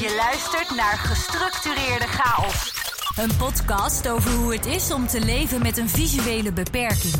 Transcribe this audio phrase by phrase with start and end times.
[0.00, 2.72] Je luistert naar Gestructureerde Chaos.
[3.16, 7.14] Een podcast over hoe het is om te leven met een visuele beperking.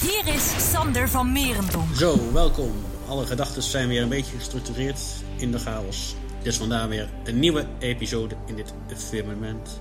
[0.00, 1.94] Hier is Sander van Merendonk.
[1.94, 2.72] Zo, welkom.
[3.08, 4.98] Alle gedachten zijn weer een beetje gestructureerd
[5.36, 6.14] in de chaos.
[6.42, 9.80] Dus vandaar weer een nieuwe episode in dit firmament.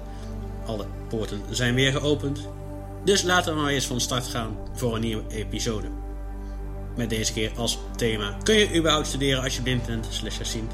[0.65, 2.47] Alle poorten zijn weer geopend.
[3.03, 5.87] Dus laten we maar eens van start gaan voor een nieuwe episode.
[6.95, 10.71] Met deze keer als thema: Kun je überhaupt studeren als je blind bent slash herziend?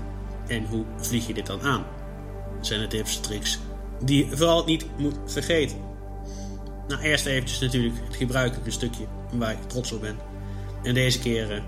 [0.47, 1.85] En hoe vlieg je dit dan aan?
[2.61, 3.59] Zijn er tips, tricks
[4.03, 5.77] die je vooral niet moet vergeten?
[6.87, 10.17] Nou, eerst eventjes natuurlijk het gebruikelijke stukje waar ik trots op ben.
[10.83, 11.61] En deze keer uh,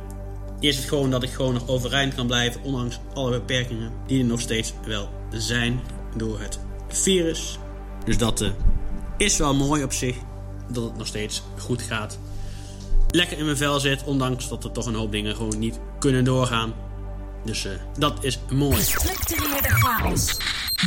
[0.59, 4.25] is het gewoon dat ik gewoon nog overeind kan blijven, ondanks alle beperkingen die er
[4.25, 5.79] nog steeds wel zijn
[6.15, 7.57] door het virus.
[8.05, 8.49] Dus dat uh,
[9.17, 10.15] is wel mooi op zich,
[10.71, 12.19] dat het nog steeds goed gaat.
[13.09, 16.23] Lekker in mijn vel zit, ondanks dat er toch een hoop dingen gewoon niet kunnen
[16.23, 16.73] doorgaan.
[17.45, 18.75] Dus uh, dat is mooi.
[18.75, 20.37] Gestructureerde chaos.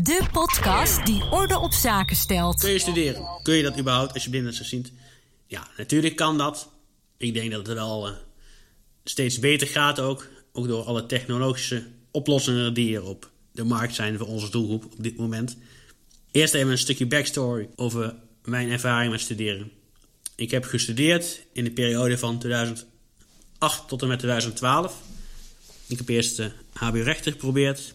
[0.02, 2.60] De podcast die orde op zaken stelt.
[2.60, 3.28] Kun je studeren?
[3.42, 4.92] Kun je dat überhaupt als je binnen zo ziet?
[5.46, 6.68] Ja, natuurlijk kan dat.
[7.16, 8.14] Ik denk dat het wel uh,
[9.04, 10.28] steeds beter gaat ook.
[10.52, 15.02] Ook door alle technologische oplossingen die er op de markt zijn voor onze doelgroep op
[15.02, 15.56] dit moment.
[16.30, 19.70] Eerst even een stukje backstory over mijn ervaring met studeren.
[20.34, 25.02] Ik heb gestudeerd in de periode van 2008 tot en met 2012.
[25.88, 27.94] Ik heb eerst de HBO-rechter geprobeerd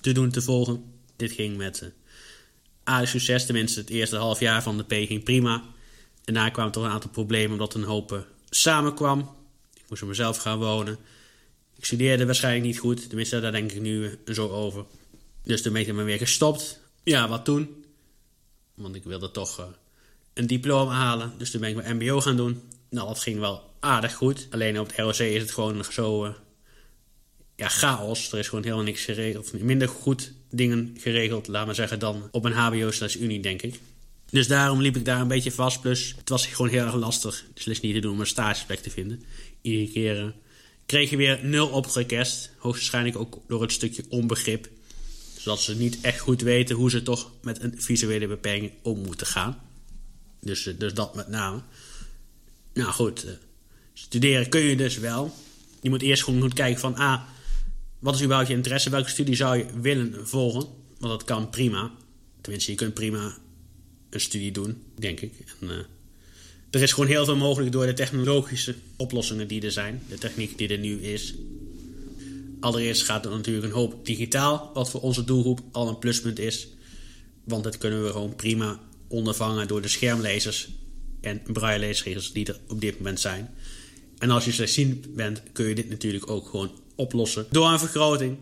[0.00, 0.84] te doen, te volgen.
[1.16, 1.88] Dit ging met uh,
[2.84, 5.64] aardig succes, tenminste het eerste half jaar van de P ging prima.
[6.24, 8.18] Daarna kwamen toch een aantal problemen omdat een hoop uh,
[8.50, 9.18] samenkwam.
[9.74, 10.98] Ik moest op mezelf gaan wonen.
[11.76, 14.84] Ik studeerde waarschijnlijk niet goed, tenminste daar denk ik nu zo over.
[15.42, 16.80] Dus toen ben ik me weer gestopt.
[17.02, 17.84] Ja, wat toen?
[18.74, 19.68] Want ik wilde toch
[20.34, 22.62] een diploma halen, dus toen ben ik mijn MBO gaan doen.
[22.90, 24.46] Nou, dat ging wel aardig goed.
[24.50, 26.34] Alleen op het ROC is het gewoon zo
[27.60, 28.32] ja, chaos.
[28.32, 29.62] Er is gewoon helemaal niks geregeld.
[29.62, 33.80] Minder goed dingen geregeld, laat maar zeggen, dan op een HBO-unie, denk ik.
[34.30, 35.80] Dus daarom liep ik daar een beetje vast.
[35.80, 37.44] Plus, het was gewoon heel erg lastig.
[37.54, 39.22] Dus niet te doen om een stageplek te vinden.
[39.62, 40.30] Iedere keer uh,
[40.86, 42.50] kreeg je weer nul opgekest.
[42.56, 44.68] Hoogstwaarschijnlijk ook door het stukje onbegrip.
[45.38, 49.26] Zodat ze niet echt goed weten hoe ze toch met een visuele beperking om moeten
[49.26, 49.58] gaan.
[50.40, 51.60] Dus, uh, dus dat met name.
[52.74, 53.30] Nou goed, uh,
[53.94, 55.34] studeren kun je dus wel.
[55.80, 56.94] Je moet eerst gewoon goed kijken van...
[56.96, 57.22] Ah,
[58.00, 58.90] wat is überhaupt je interesse?
[58.90, 60.66] Welke studie zou je willen volgen?
[60.98, 61.90] Want dat kan prima.
[62.40, 63.36] Tenminste, je kunt prima
[64.10, 65.32] een studie doen, denk ik.
[65.60, 65.76] En, uh,
[66.70, 70.02] er is gewoon heel veel mogelijk door de technologische oplossingen die er zijn.
[70.08, 71.34] De techniek die er nu is.
[72.60, 76.68] Allereerst gaat er natuurlijk een hoop digitaal, wat voor onze doelgroep al een pluspunt is.
[77.44, 80.68] Want dat kunnen we gewoon prima ondervangen door de schermlezers
[81.20, 83.50] en braille-leesregels die er op dit moment zijn.
[84.18, 88.38] En als je slechtziend bent, kun je dit natuurlijk ook gewoon oplossen door een vergroting,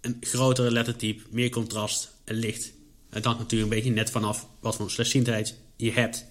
[0.00, 2.72] een grotere lettertype, meer contrast en licht.
[3.10, 6.24] Het hangt natuurlijk een beetje net vanaf wat voor slechtziendheid je hebt.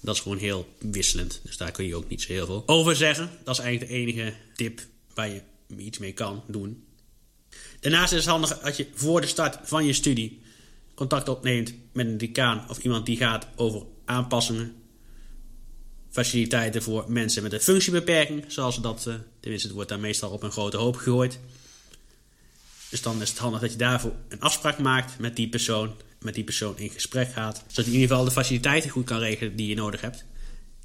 [0.00, 2.96] Dat is gewoon heel wisselend, dus daar kun je ook niet zo heel veel over
[2.96, 3.30] zeggen.
[3.44, 4.80] Dat is eigenlijk de enige tip
[5.14, 5.42] waar je
[5.76, 6.84] iets mee kan doen.
[7.80, 10.40] Daarnaast is het handig dat je voor de start van je studie
[10.94, 14.74] contact opneemt met een decaan of iemand die gaat over aanpassingen
[16.12, 20.42] faciliteiten voor mensen met een functiebeperking, zoals dat, uh, tenminste het wordt daar meestal op
[20.42, 21.38] een grote hoop gegooid.
[22.88, 26.34] Dus dan is het handig dat je daarvoor een afspraak maakt met die persoon, met
[26.34, 29.56] die persoon in gesprek gaat, zodat je in ieder geval de faciliteiten goed kan regelen
[29.56, 30.24] die je nodig hebt.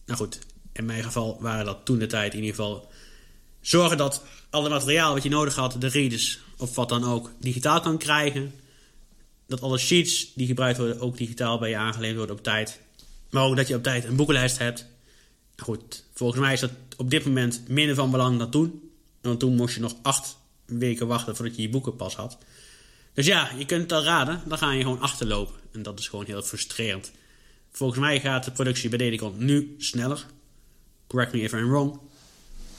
[0.06, 0.40] Nou goed,
[0.74, 2.92] in mijn geval waren dat toen de tijd in ieder geval
[3.62, 7.80] zorgen dat alle materiaal wat je nodig had, de readers of wat dan ook, digitaal
[7.80, 8.54] kan krijgen.
[9.48, 12.80] Dat alle sheets die gebruikt worden ook digitaal bij je aangeleverd worden op tijd.
[13.30, 14.86] Maar ook dat je op tijd een boekenlijst hebt
[15.58, 18.92] Goed, volgens mij is dat op dit moment minder van belang dan toen.
[19.22, 22.38] Want toen moest je nog acht weken wachten voordat je je boeken pas had.
[23.14, 25.56] Dus ja, je kunt het al raden, dan ga je gewoon achterlopen.
[25.72, 27.12] En dat is gewoon heel frustrerend.
[27.72, 30.26] Volgens mij gaat de productie bij Dedicon nu sneller.
[31.08, 32.00] Correct me if I'm wrong.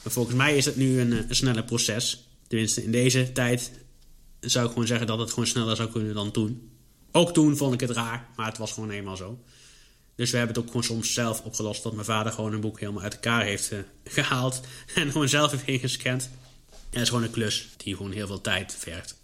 [0.03, 2.27] Maar volgens mij is het nu een, een sneller proces.
[2.47, 3.71] Tenminste, in deze tijd
[4.39, 6.69] zou ik gewoon zeggen dat het gewoon sneller zou kunnen dan toen.
[7.11, 9.39] Ook toen vond ik het raar, maar het was gewoon eenmaal zo.
[10.19, 11.83] Dus we hebben het ook gewoon soms zelf opgelost.
[11.83, 13.79] Dat mijn vader gewoon een boek helemaal uit elkaar heeft uh,
[14.13, 14.61] gehaald.
[14.95, 16.29] En gewoon zelf heeft ingescand.
[16.69, 19.15] En dat is gewoon een klus die gewoon heel veel tijd vergt.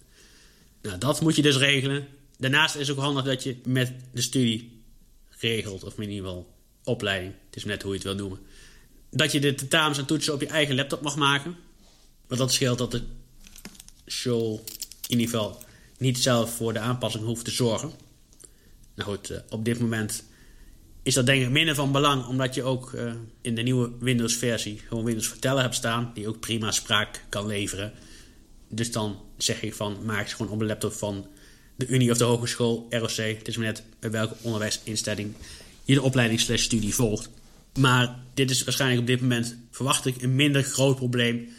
[0.82, 2.08] Nou, dat moet je dus regelen.
[2.38, 4.82] Daarnaast is het ook handig dat je met de studie
[5.30, 5.84] regelt.
[5.84, 6.54] Of in ieder geval
[6.84, 7.34] opleiding.
[7.46, 8.40] Het is net hoe je het wil noemen.
[9.10, 11.56] Dat je de tentamens en toetsen op je eigen laptop mag maken.
[12.28, 13.02] Want dat scheelt dat de
[14.08, 14.60] show
[15.08, 15.64] in ieder geval
[15.98, 17.92] niet zelf voor de aanpassing hoeft te zorgen.
[18.96, 20.24] Nou goed, uh, op dit moment
[21.06, 24.82] is dat denk ik minder van belang, omdat je ook uh, in de nieuwe Windows-versie
[24.88, 27.94] gewoon Windows Vertellen hebt staan, die ook prima spraak kan leveren.
[28.70, 31.28] Dus dan zeg ik van maak ze gewoon op een laptop van
[31.76, 33.16] de Unie of de Hogeschool, ROC.
[33.16, 35.34] Het is maar net bij welke onderwijsinstelling
[35.84, 37.30] je de opleiding slash studie volgt.
[37.80, 41.50] Maar dit is waarschijnlijk op dit moment, verwacht ik, een minder groot probleem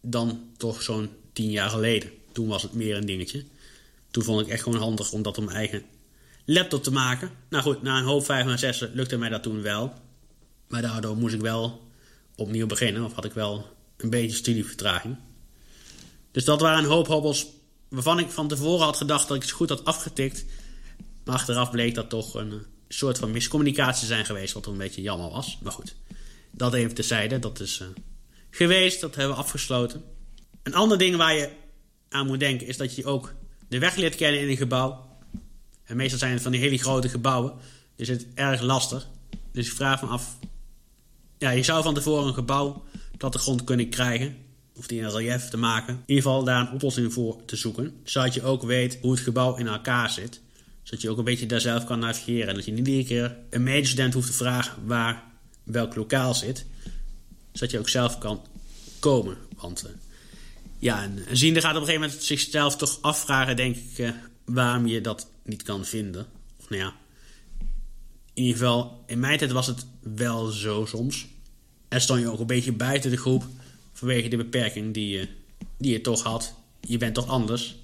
[0.00, 2.10] dan toch zo'n tien jaar geleden.
[2.32, 3.44] Toen was het meer een dingetje.
[4.10, 5.82] Toen vond ik echt gewoon handig om dat op mijn eigen
[6.50, 7.30] laptop te maken.
[7.48, 9.92] Nou goed, na een hoop 5 en 6 lukte mij dat toen wel.
[10.68, 11.90] Maar daardoor moest ik wel
[12.36, 13.04] opnieuw beginnen.
[13.04, 13.66] Of had ik wel
[13.96, 15.16] een beetje studievertraging.
[16.30, 17.46] Dus dat waren een hoop hobbels
[17.88, 20.44] waarvan ik van tevoren had gedacht dat ik het goed had afgetikt.
[21.24, 22.58] Maar achteraf bleek dat toch een eh,
[22.88, 24.54] soort van miscommunicatie zijn geweest.
[24.54, 25.58] Wat een beetje jammer was.
[25.62, 25.94] Maar goed,
[26.50, 27.38] dat even tezijde.
[27.38, 27.88] Dat is uh,
[28.50, 29.00] geweest.
[29.00, 30.04] Dat hebben we afgesloten.
[30.62, 31.50] Een ander ding waar je
[32.08, 33.34] aan moet denken is dat je ook
[33.68, 35.07] de weg leert kennen in een gebouw.
[35.88, 37.52] En meestal zijn het van die hele grote gebouwen.
[37.96, 39.08] Dus het is erg lastig.
[39.52, 40.38] Dus ik vraag me af.
[41.38, 42.84] Ja, je zou van tevoren een gebouw
[43.16, 44.36] tot de grond kunnen krijgen.
[44.76, 45.94] Of die in relief te maken.
[45.94, 48.00] In ieder geval daar een oplossing voor te zoeken.
[48.04, 50.40] Zodat je ook weet hoe het gebouw in elkaar zit.
[50.82, 52.48] Zodat je ook een beetje daar zelf kan navigeren.
[52.48, 55.22] En dat je niet iedere keer een medestudent hoeft te vragen waar
[55.62, 56.66] welk lokaal zit.
[57.52, 58.46] Zodat je ook zelf kan
[58.98, 59.36] komen.
[59.56, 59.90] Want uh,
[60.78, 64.10] ja, een ziende gaat op een gegeven moment zichzelf toch afvragen, denk ik, uh,
[64.48, 66.26] waarom je dat niet kan vinden.
[66.60, 66.94] Of nou ja,
[68.34, 71.26] in ieder geval, in mijn tijd was het wel zo soms.
[71.88, 73.44] En stond je ook een beetje buiten de groep
[73.92, 75.28] vanwege de beperking die je,
[75.78, 76.54] die je toch had.
[76.80, 77.76] Je bent toch anders.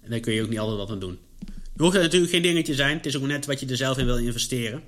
[0.00, 1.18] En daar kun je ook niet altijd wat aan doen.
[1.46, 2.96] Nu hoeft natuurlijk geen dingetje zijn.
[2.96, 4.82] Het is ook net wat je er zelf in wil investeren.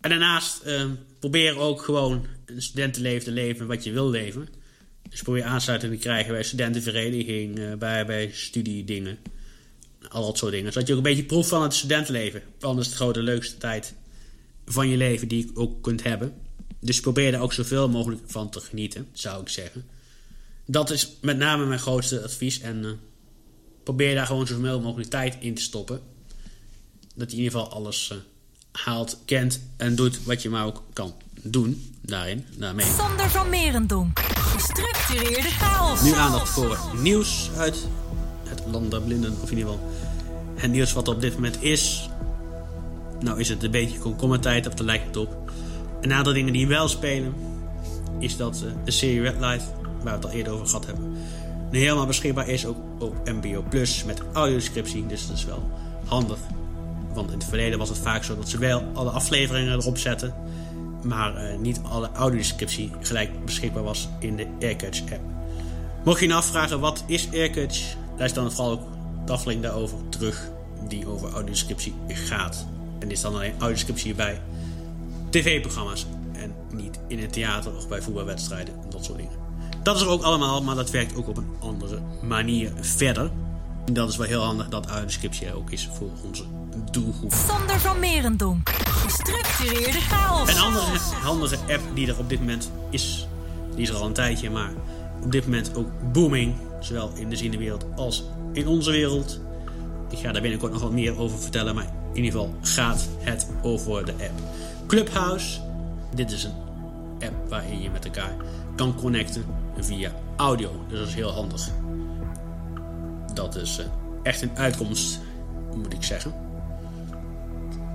[0.00, 0.84] En daarnaast uh,
[1.18, 4.48] probeer ook gewoon een studentenleven te leven wat je wil leven.
[5.10, 9.18] Dus probeer aansluiting te krijgen bij studentenvereniging, uh, bij, bij studiedingen.
[10.08, 10.72] Al dat soort dingen.
[10.72, 12.42] Zodat je ook een beetje proeft van het studentenleven.
[12.58, 13.94] Want dat is de grote leukste tijd
[14.66, 16.34] van je leven die je ook kunt hebben.
[16.80, 19.86] Dus probeer er ook zoveel mogelijk van te genieten, zou ik zeggen.
[20.66, 22.60] Dat is met name mijn grootste advies.
[22.60, 22.90] En uh,
[23.82, 26.00] probeer daar gewoon zoveel mogelijk tijd in te stoppen.
[27.14, 28.18] Dat je in ieder geval alles uh,
[28.72, 32.46] haalt, kent en doet wat je maar ook kan doen daarin.
[32.56, 32.86] Daarmee.
[32.86, 34.20] Sander van Merendonk.
[34.20, 36.02] Gestructureerde chaos.
[36.02, 37.86] Nu aandacht voor nieuws uit
[38.72, 39.32] het land der blinden.
[39.42, 39.88] Of in ieder geval
[40.54, 42.10] het nieuws wat er op dit moment is.
[43.20, 45.50] Nou is het een beetje komkommertijd, daar lijkt het op.
[46.00, 47.34] Een aantal dingen die wel spelen,
[48.18, 51.16] is dat uh, de serie Red Light, waar we het al eerder over gehad hebben,
[51.70, 55.06] nu helemaal beschikbaar is ook op MBO Plus met audiodescriptie.
[55.06, 55.70] Dus dat is wel
[56.04, 56.38] handig.
[57.12, 60.34] Want in het verleden was het vaak zo dat ze wel alle afleveringen erop zetten,
[61.02, 65.20] maar uh, niet alle audiodescriptie gelijk beschikbaar was in de AirCatch app.
[66.04, 68.82] Mocht je nou afvragen wat is AirCatch, luister dan vooral ook
[69.26, 70.48] de aflevering daarover terug
[70.88, 72.66] die over audiodescriptie gaat.
[72.98, 74.40] En is dan alleen audiodescriptie bij
[75.30, 79.32] tv-programma's en niet in het theater of bij voetbalwedstrijden en dat soort dingen.
[79.82, 83.30] Dat is er ook allemaal, maar dat werkt ook op een andere manier verder.
[83.86, 86.44] En dat is wel heel handig dat audiodescriptie er ook is voor onze
[86.90, 87.32] doelgroep.
[87.32, 88.70] Sander van Merendonk.
[88.88, 90.48] Gestructureerde chaos.
[90.48, 93.26] Een andere handige app die er op dit moment is,
[93.74, 94.70] die is er al een tijdje, maar
[95.22, 96.54] op dit moment ook booming.
[96.80, 99.40] Zowel in de ziendewereld als in onze wereld.
[100.10, 103.46] Ik ga daar binnenkort nog wat meer over vertellen, maar in ieder geval gaat het
[103.62, 104.40] over de app.
[104.86, 105.60] Clubhouse.
[106.14, 106.54] Dit is een
[107.20, 108.34] app waarin je met elkaar
[108.76, 109.44] kan connecten
[109.78, 110.70] via audio.
[110.88, 111.68] Dus dat is heel handig.
[113.34, 113.86] Dat is uh,
[114.22, 115.20] echt een uitkomst,
[115.76, 116.34] moet ik zeggen.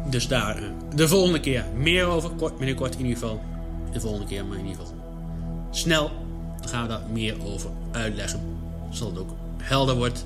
[0.09, 2.29] Dus daar uh, de volgende keer meer over.
[2.29, 3.41] Kort, binnenkort in ieder geval.
[3.91, 4.97] De volgende keer, maar in ieder geval
[5.71, 6.11] snel.
[6.65, 8.41] Dan gaan we daar meer over uitleggen.
[8.91, 10.25] Zodat het ook helder wordt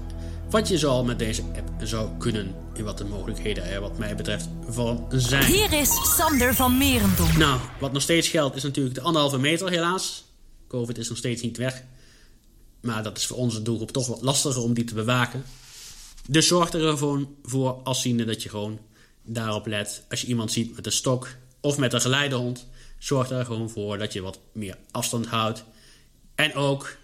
[0.50, 4.16] wat je zoal met deze app zou kunnen en wat de mogelijkheden er wat mij
[4.16, 5.46] betreft van zijn.
[5.46, 7.38] Hier is Sander van Merendonk.
[7.38, 10.24] Nou, wat nog steeds geldt is natuurlijk de anderhalve meter helaas.
[10.68, 11.84] Covid is nog steeds niet weg.
[12.82, 15.44] Maar dat is voor onze doelgroep toch wat lastiger om die te bewaken.
[16.28, 18.80] Dus zorg er gewoon voor als ziende dat je gewoon
[19.24, 20.04] daarop let.
[20.10, 21.28] Als je iemand ziet met een stok
[21.60, 22.68] of met een geleidehond,
[23.00, 25.64] zorg er gewoon voor dat je wat meer afstand houdt.
[26.40, 26.98] En ook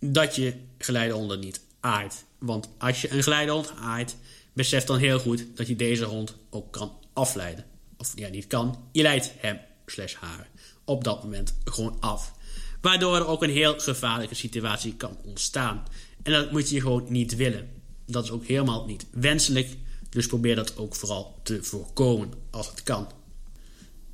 [0.00, 2.24] dat je geleidehonden niet aait.
[2.38, 4.16] Want als je een geleidehond aait,
[4.52, 7.64] besef dan heel goed dat je deze hond ook kan afleiden.
[7.96, 8.88] Of ja, niet kan.
[8.92, 10.48] Je leidt hem slash haar
[10.84, 12.32] op dat moment gewoon af.
[12.80, 15.82] Waardoor er ook een heel gevaarlijke situatie kan ontstaan.
[16.22, 17.68] En dat moet je gewoon niet willen.
[18.06, 19.76] Dat is ook helemaal niet wenselijk.
[20.08, 23.08] Dus probeer dat ook vooral te voorkomen als het kan.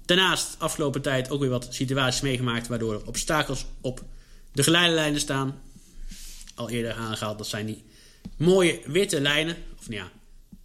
[0.05, 4.05] Daarnaast afgelopen tijd ook weer wat situaties meegemaakt waardoor er obstakels op
[4.57, 5.63] de geleidelijnen staan.
[6.55, 7.85] Al eerder aangehaald, dat zijn die
[8.37, 9.57] mooie witte lijnen.
[9.79, 10.11] Of nou ja,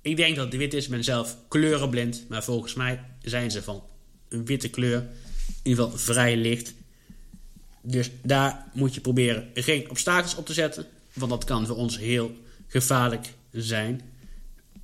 [0.01, 0.83] ik denk dat het wit is.
[0.83, 2.25] Ik ben zelf kleurenblind.
[2.29, 3.83] Maar volgens mij zijn ze van
[4.29, 4.99] een witte kleur.
[5.47, 6.73] In ieder geval vrij licht.
[7.81, 10.85] Dus daar moet je proberen geen obstakels op te zetten.
[11.13, 14.01] Want dat kan voor ons heel gevaarlijk zijn.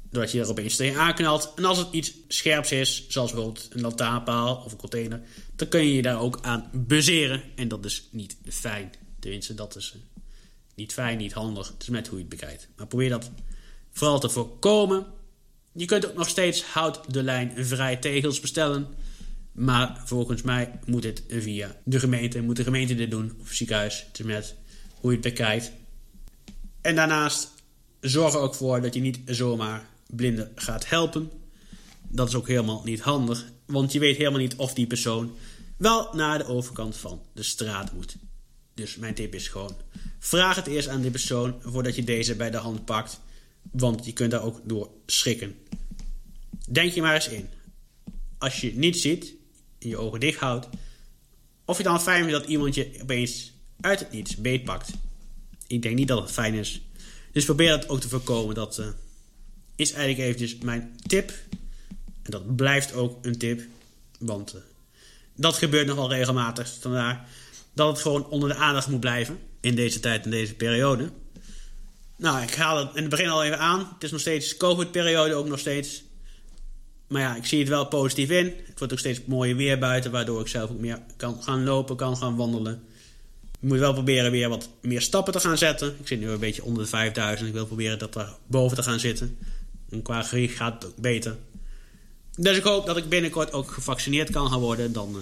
[0.10, 1.54] Doordat je er opeens tegen aanknalt.
[1.56, 5.22] En als het iets scherps is, zoals bijvoorbeeld een lantaarnpaal of een container,
[5.58, 7.44] dan kun je je daar ook aan buzzeren.
[7.56, 8.92] En dat is niet fijn.
[9.20, 10.22] Tenminste, dat is eh,
[10.76, 11.68] niet fijn, niet handig.
[11.68, 12.68] Het is net hoe je het bekijkt.
[12.76, 13.32] Maar probeer dat
[13.92, 15.06] vooral te voorkomen.
[15.72, 18.88] Je kunt ook nog steeds hout de lijn vrij tegels bestellen.
[19.52, 22.42] Maar volgens mij moet dit via de gemeente.
[22.42, 23.34] Moet de gemeente dit doen.
[23.42, 24.06] Of ziekenhuis.
[24.08, 24.56] Het is net
[24.94, 25.72] hoe je het bekijkt.
[26.82, 27.54] En daarnaast
[28.00, 31.32] zorg er ook voor dat je niet zomaar blinden gaat helpen.
[32.08, 33.46] Dat is ook helemaal niet handig.
[33.68, 35.36] Want je weet helemaal niet of die persoon
[35.78, 38.16] wel naar de overkant van de straat moet.
[38.74, 39.76] Dus mijn tip is gewoon:
[40.20, 43.20] vraag het eerst aan die persoon voordat je deze bij de hand pakt.
[43.72, 45.56] Want je kunt daar ook door schrikken.
[46.70, 47.50] Denk je maar eens in.
[48.38, 49.34] Als je niet ziet
[49.80, 50.68] en je ogen dicht houdt,
[51.66, 54.90] of je dan fijn vindt dat iemand je opeens uit het niets beetpakt.
[55.68, 56.82] Ik denk niet dat het fijn is.
[57.32, 58.56] Dus probeer dat ook te voorkomen.
[58.56, 58.88] Dat uh,
[59.76, 61.34] is eigenlijk eventjes mijn tip.
[62.28, 63.62] En dat blijft ook een tip.
[64.20, 64.62] Want uh,
[65.36, 66.78] dat gebeurt nogal regelmatig.
[66.80, 67.28] Vandaar
[67.74, 69.40] dat het gewoon onder de aandacht moet blijven.
[69.60, 71.10] In deze tijd, in deze periode.
[72.18, 73.80] Nou, ik haal het in het begin al even aan.
[73.94, 76.04] Het is nog steeds COVID-periode, ook nog steeds.
[77.08, 78.46] Maar ja, ik zie het wel positief in.
[78.66, 81.96] Het wordt ook steeds mooier weer buiten, waardoor ik zelf ook meer kan gaan lopen,
[81.96, 82.84] kan gaan wandelen.
[83.62, 85.96] Ik moet wel proberen weer wat meer stappen te gaan zetten.
[86.00, 87.48] Ik zit nu een beetje onder de 5000.
[87.48, 89.38] Ik wil proberen dat er boven te gaan zitten.
[89.90, 91.38] En qua gewicht gaat het ook beter.
[92.40, 94.94] Dus ik hoop dat ik binnenkort ook gevaccineerd kan gaan worden.
[94.94, 95.16] Dan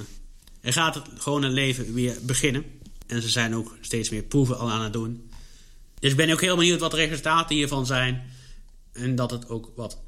[0.61, 2.65] uh, gaat het gewoon een leven weer beginnen.
[3.07, 5.29] En ze zijn ook steeds meer proeven al aan het doen.
[5.99, 8.23] Dus ik ben ook heel benieuwd wat de resultaten hiervan zijn.
[8.91, 10.01] En dat het ook wat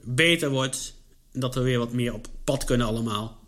[0.00, 0.94] beter wordt.
[1.32, 3.40] Dat we weer wat meer op pad kunnen allemaal.